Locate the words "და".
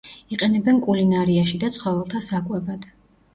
1.65-1.69